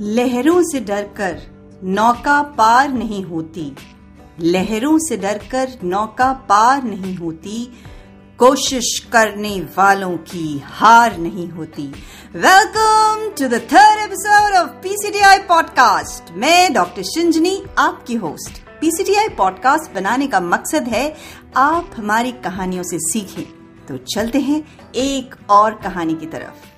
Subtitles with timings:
[0.00, 1.38] लहरों से डरकर
[1.84, 3.76] नौका पार नहीं होती।
[4.40, 7.74] लहरों से डरकर नौका पार नहीं होती।
[8.38, 11.86] कोशिश करने वालों की हार नहीं होती।
[12.34, 19.94] Welcome to the third episode of PCTI podcast मैं डॉक्टर शिंजनी आपकी होस्ट पीसीटीआई पॉडकास्ट
[19.94, 21.16] बनाने का मकसद है,
[21.56, 23.44] आप हमारी कहानियों से सीखें।
[23.86, 24.62] तो चलते हैं
[24.94, 26.77] एक और कहानी की तरफ़।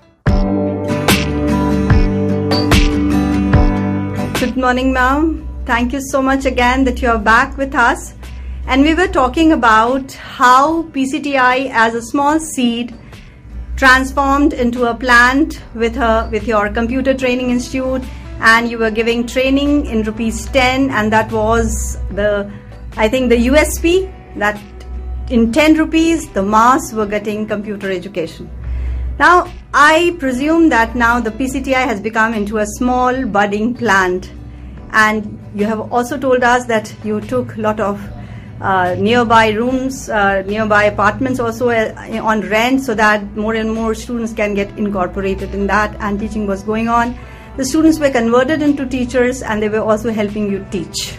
[4.51, 5.47] Good morning, ma'am.
[5.65, 8.15] Thank you so much again that you are back with us.
[8.66, 12.92] And we were talking about how PCTI, as a small seed,
[13.77, 18.02] transformed into a plant with her with your computer training institute,
[18.41, 22.51] and you were giving training in rupees 10, and that was the,
[22.97, 24.61] I think, the USP that
[25.30, 28.51] in 10 rupees the mass were getting computer education.
[29.20, 34.33] Now, I presume that now the PCTI has become into a small budding plant,
[34.93, 38.01] and you have also told us that you took a lot of
[38.61, 43.95] uh, nearby rooms, uh, nearby apartments also uh, on rent, so that more and more
[43.95, 47.19] students can get incorporated in that, and teaching was going on.
[47.56, 51.14] The students were converted into teachers, and they were also helping you teach.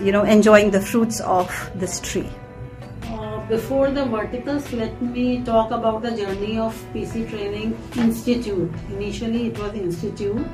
[0.00, 2.28] you know, enjoying the fruits of this tree.
[3.48, 8.70] Before the verticals, let me talk about the journey of PC Training Institute.
[8.90, 10.46] Initially, it was institute,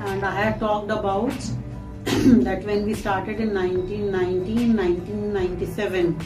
[0.00, 1.30] and I had talked about
[2.04, 6.20] that when we started in 1990, 1997,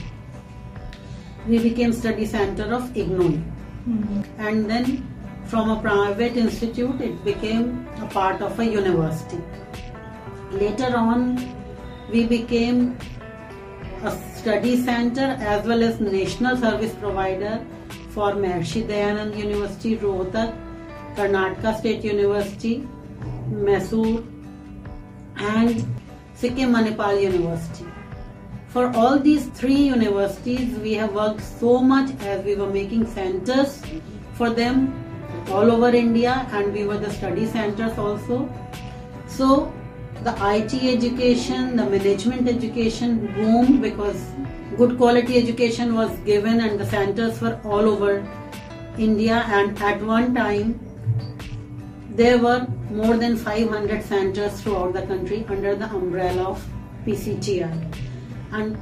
[1.47, 3.41] we became study center of IGNOU,
[3.89, 4.23] mm-hmm.
[4.41, 5.07] and then
[5.45, 9.41] from a private institute, it became a part of a university.
[10.51, 11.39] Later on,
[12.11, 12.99] we became
[14.03, 17.63] a study center as well as national service provider
[18.09, 20.55] for Maharishi Dayanand University, Rohtak,
[21.15, 22.89] Karnataka State University,
[23.51, 24.23] Mysore,
[25.37, 25.85] and
[26.35, 27.85] Sikkim Manipal University.
[28.69, 33.83] For all these three universities, we have worked so much as we were making centers
[34.35, 34.95] for them
[35.51, 38.49] all over India, and we were the study centers also.
[39.27, 39.71] So
[40.25, 44.23] the IT education, the management education boomed because
[44.77, 48.27] good quality education was given and the centers were all over
[48.99, 50.79] India and at one time
[52.11, 56.67] there were more than 500 centers throughout the country under the umbrella of
[57.07, 57.71] PCTI
[58.53, 58.77] and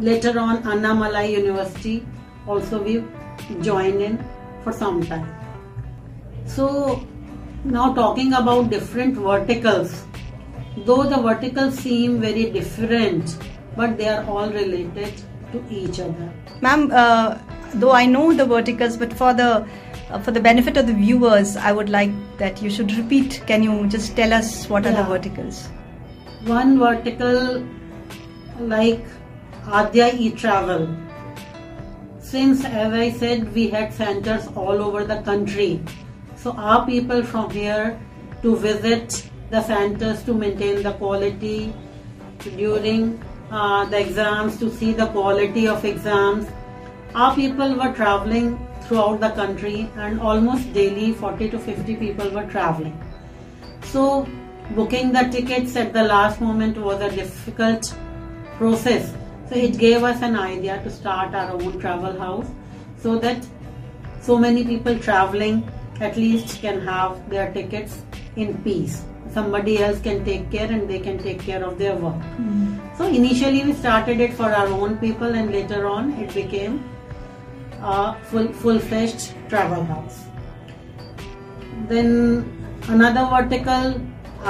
[0.00, 2.04] later on Annamalai University
[2.46, 3.02] also we
[3.62, 4.22] joined in
[4.62, 5.32] for some time.
[6.44, 7.06] So
[7.64, 10.04] now talking about different verticals
[10.84, 13.38] though the verticals seem very different,
[13.76, 15.12] but they are all related
[15.52, 16.32] to each other.
[16.60, 17.38] Ma'am, uh,
[17.74, 19.66] though I know the verticals, but for the
[20.10, 23.42] uh, for the benefit of the viewers, I would like that you should repeat.
[23.46, 25.66] Can you just tell us what are the verticals?
[26.44, 27.66] One vertical,
[28.60, 29.04] like
[29.64, 30.88] Adya e-travel.
[32.20, 35.80] Since, as I said, we had centers all over the country,
[36.36, 38.00] so our people from here
[38.42, 41.72] to visit the centers to maintain the quality
[42.56, 46.46] during uh, the exams to see the quality of exams.
[47.14, 52.46] Our people were traveling throughout the country and almost daily 40 to 50 people were
[52.46, 53.00] traveling.
[53.82, 54.26] So
[54.74, 57.94] booking the tickets at the last moment was a difficult
[58.58, 59.12] process.
[59.48, 62.46] So it gave us an idea to start our own travel house
[62.98, 63.46] so that
[64.20, 65.68] so many people traveling
[66.00, 68.02] at least can have their tickets
[68.34, 69.04] in peace.
[69.36, 72.20] Somebody else can take care and they can take care of their work.
[72.36, 72.78] Hmm.
[72.98, 76.78] So initially we started it for our own people and later on it became
[77.82, 80.24] a full full-fledged travel house.
[81.88, 82.08] Then
[82.88, 84.00] another vertical,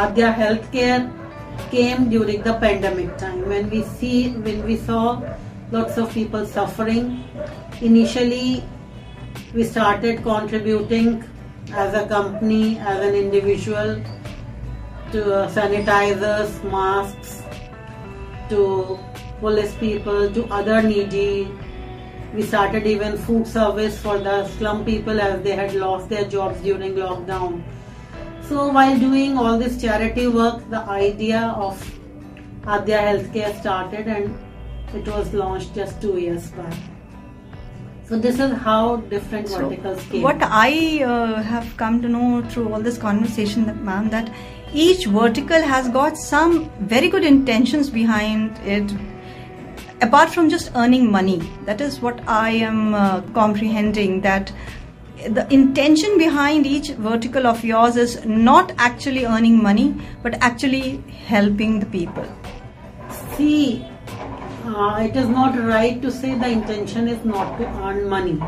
[0.04, 1.10] Adya Healthcare,
[1.70, 5.20] came during the pandemic time when we see when we saw
[5.72, 7.24] lots of people suffering.
[7.80, 8.62] Initially,
[9.54, 11.24] we started contributing
[11.72, 14.00] as a company, as an individual,
[15.12, 17.42] to uh, sanitizers, masks,
[18.48, 18.98] to
[19.40, 21.48] police people, to other needy.
[22.34, 26.60] We started even food service for the slum people as they had lost their jobs
[26.60, 27.62] during lockdown.
[28.42, 31.80] So while doing all this charity work, the idea of
[32.64, 34.36] Adya Healthcare started and
[34.94, 36.74] it was launched just two years back.
[38.08, 40.22] So this is how different So, verticals came.
[40.22, 44.30] what I uh, have come to know through all this conversation, ma'am, that
[44.72, 48.92] each vertical has got some very good intentions behind it.
[50.02, 54.20] Apart from just earning money, that is what I am uh, comprehending.
[54.20, 54.52] That
[55.28, 61.80] the intention behind each vertical of yours is not actually earning money, but actually helping
[61.80, 62.26] the people.
[63.36, 63.86] See,
[64.66, 68.38] uh, it is not right to say the intention is not to earn money,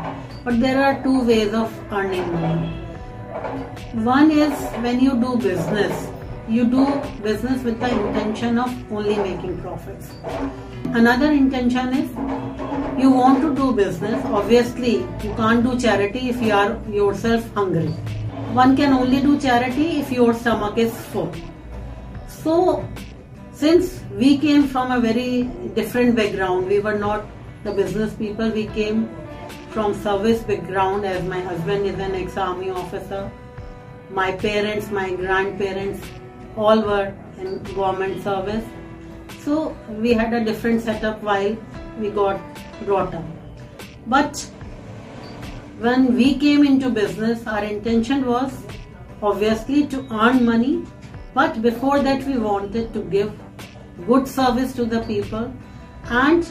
[0.43, 2.88] but there are two ways of earning money.
[3.39, 4.51] One is
[4.83, 6.07] when you do business,
[6.49, 6.85] you do
[7.23, 10.09] business with the intention of only making profits.
[10.85, 12.09] Another intention is
[13.01, 14.25] you want to do business.
[14.25, 17.93] Obviously, you can't do charity if you are yourself hungry.
[18.59, 21.31] One can only do charity if your stomach is full.
[22.27, 22.85] So,
[23.53, 25.43] since we came from a very
[25.75, 27.25] different background, we were not
[27.63, 29.09] the business people, we came
[29.71, 33.31] from service background as my husband is an ex-army officer.
[34.09, 36.05] My parents, my grandparents,
[36.57, 38.65] all were in government service.
[39.39, 41.55] So we had a different setup while
[41.99, 42.39] we got
[42.85, 43.23] brought up.
[44.07, 44.39] But
[45.79, 48.51] when we came into business, our intention was
[49.21, 50.83] obviously to earn money,
[51.33, 53.31] but before that, we wanted to give
[54.07, 55.53] good service to the people
[56.05, 56.49] and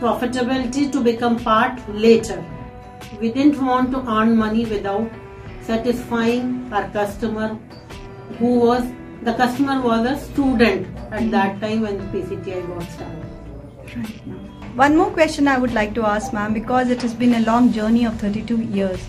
[0.00, 2.44] profitability to become part later.
[3.20, 5.10] We didn't want to earn money without
[5.62, 7.58] satisfying our customer
[8.38, 8.84] who was
[9.22, 13.28] the customer was a student at that time when PCTI got started.
[14.76, 17.72] One more question I would like to ask, ma'am, because it has been a long
[17.72, 19.00] journey of 32 years.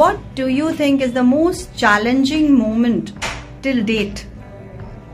[0.00, 3.12] What do you think is the most challenging moment
[3.62, 4.26] till date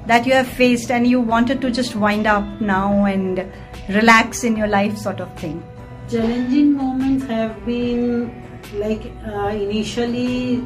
[0.07, 3.47] that you have faced and you wanted to just wind up now and
[3.89, 5.63] relax in your life, sort of thing?
[6.11, 8.33] Challenging moments have been
[8.75, 10.63] like uh, initially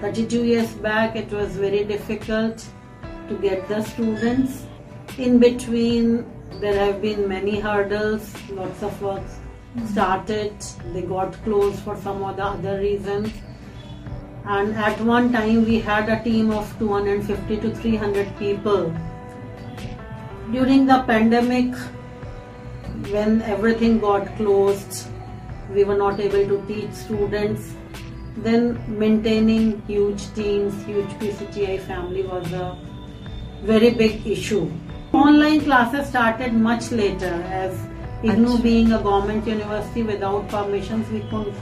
[0.00, 2.64] 32 years back, it was very difficult
[3.28, 4.66] to get the students.
[5.18, 6.26] In between,
[6.60, 9.22] there have been many hurdles, lots of work
[9.90, 10.54] started,
[10.92, 13.32] they got closed for some or the other reasons.
[14.44, 18.94] And at one time, we had a team of 250 to 300 people.
[20.52, 21.74] During the pandemic,
[23.10, 25.08] when everything got closed,
[25.72, 27.74] we were not able to teach students.
[28.36, 32.76] Then maintaining huge teams, huge PCTI family was a
[33.62, 34.70] very big issue.
[35.12, 37.78] Online classes started much later as
[38.22, 41.54] IGNOU being a government university without permissions we couldn't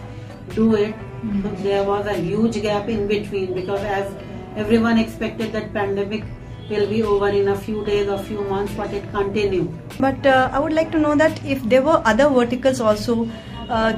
[0.55, 0.95] do it.
[1.43, 4.13] So there was a huge gap in between because as
[4.57, 6.25] everyone expected that pandemic
[6.69, 9.73] will be over in a few days or few months but it continued.
[9.99, 13.29] But uh, I would like to know that if there were other verticals also,
[13.69, 13.93] uh,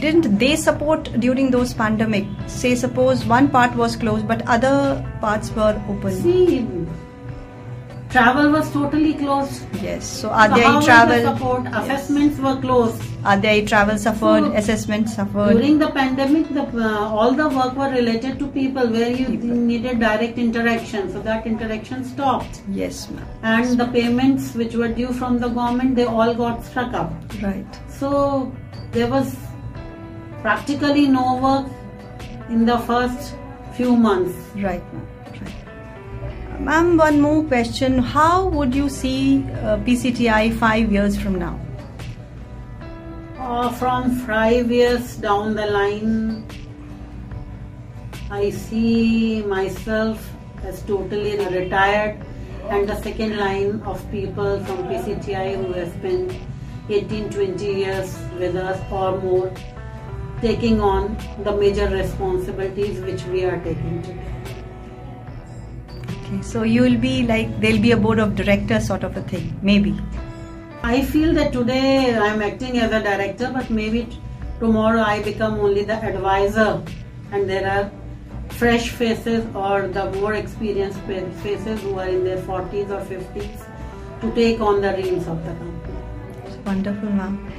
[0.00, 2.24] didn't they support during those pandemic?
[2.46, 6.12] Say, suppose one part was closed, but other parts were open.
[6.22, 6.66] See,
[8.14, 9.62] travel was totally closed.
[9.82, 10.06] Yes.
[10.06, 11.22] So So are how there the travel?
[11.28, 11.66] support?
[11.80, 13.02] Assessments were closed.
[13.32, 14.44] Are there travel suffered?
[14.44, 15.52] So, assessment suffered?
[15.54, 19.56] During the pandemic, the, uh, all the work were related to people where you People.
[19.70, 21.10] needed direct interaction.
[21.14, 22.60] So that interaction stopped.
[22.82, 23.26] yes, ma'am.
[23.54, 27.12] And the payments which were due from the government, they all got struck up.
[27.42, 27.80] Right.
[27.88, 28.52] So
[28.92, 29.34] there was
[30.42, 31.66] practically no work
[32.50, 33.34] in the first
[33.80, 34.36] few months.
[34.68, 35.06] Right, ma'am.
[36.58, 37.98] Ma'am, one more question.
[37.98, 41.58] How would you see uh, PCTI five years from now?
[43.38, 46.46] Uh, from five years down the line,
[48.30, 50.30] I see myself
[50.62, 52.24] as totally retired
[52.70, 56.32] and the second line of people from PCTI who have spent
[56.88, 59.52] 18 20 years with us or more
[60.40, 64.33] taking on the major responsibilities which we are taking today.
[66.34, 69.22] Okay, so you will be like there'll be a board of directors sort of a
[69.22, 69.96] thing, maybe.
[70.82, 74.18] I feel that today I'm acting as a director, but maybe t-
[74.58, 76.82] tomorrow I become only the advisor,
[77.32, 77.90] and there are
[78.50, 83.66] fresh faces or the more experienced faces who are in their 40s or 50s
[84.20, 85.98] to take on the reins of the company.
[86.46, 87.52] It's wonderful, ma'am.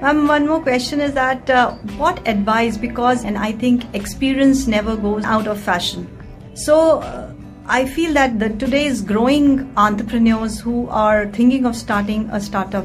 [0.00, 4.96] Ma'am, one more question is that uh, what advice, because, and I think experience never
[4.96, 6.08] goes out of fashion.
[6.54, 7.29] So, uh,
[7.72, 12.84] I feel that the today's growing entrepreneurs who are thinking of starting a startup,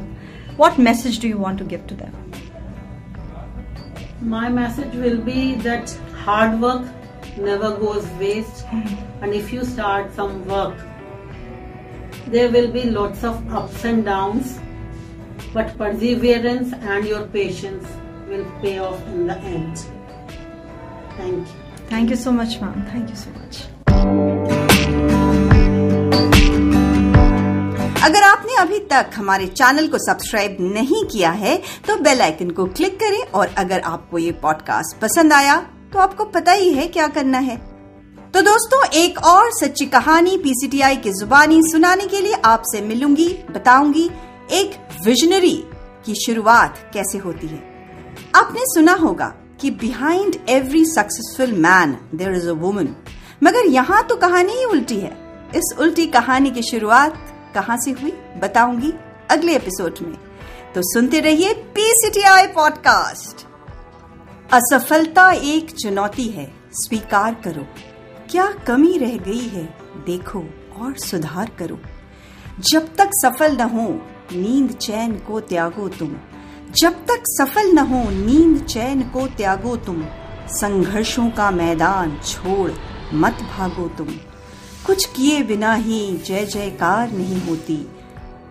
[0.57, 2.13] what message do you want to give to them?
[4.21, 5.89] My message will be that
[6.23, 6.85] hard work
[7.35, 8.63] never goes waste,
[9.21, 10.77] and if you start some work,
[12.27, 14.59] there will be lots of ups and downs,
[15.51, 17.87] but perseverance and your patience
[18.27, 19.79] will pay off in the end.
[21.17, 21.53] Thank you.
[21.87, 22.85] Thank you so much, ma'am.
[22.91, 23.65] Thank you so much.
[28.05, 31.55] अगर आपने अभी तक हमारे channel को subscribe नहीं किया है
[31.87, 35.55] तो बेल आइकन को क्लिक करें और अगर आपको ये पॉडकास्ट पसंद आया
[35.93, 37.57] तो आपको पता ही है क्या करना है।
[38.33, 44.09] तो दोस्तों, एक और सच्ची कहानी पीसीटीआई की जुबानी सुनाने के लिए आपसे मिलूँगी, बताऊँगी,
[44.51, 45.55] एक विजनरी
[46.05, 47.63] की शुरुआत कैसे होती है।
[48.35, 52.95] आपने सुना होगा कि behind every successful man there is a woman
[53.43, 55.17] मगर यहाँ तो कहानी ही उल्टी है।
[55.55, 58.93] इस उल्टी कहानी की शुरुआत कहाँ से हुई, बताऊँगी
[59.31, 60.17] अगले एपिसोड में।
[60.75, 63.45] तो सुनते रहिए पीसीटीआई पॉडकास्ट
[64.53, 67.65] असफलता एक चुनौती है, स्वीकार करो।
[68.31, 69.63] क्या कमी रह गई है,
[70.05, 70.43] देखो
[70.79, 71.79] और सुधार करो।
[72.59, 73.87] जब तक सफल न हो,
[74.31, 76.15] नींद चैन को त्यागो तुम।
[76.77, 80.05] जब तक सफल न हो, नींद चैन को त्यागो तुम।
[80.47, 82.71] संघर्षों का मैदान छोड़
[83.13, 84.07] मत भागो तुम।
[84.85, 87.77] कुछ किए बिना ही जय जयकार नहीं होती।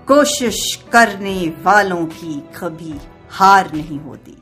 [0.07, 2.95] कोशिश करने वालों की कभी
[3.31, 4.37] हार नहीं होती।